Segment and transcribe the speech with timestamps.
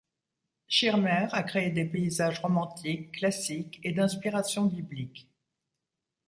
[0.67, 5.29] Schirmer a créé des paysages romantiques, classiques et d'inspiration biblique.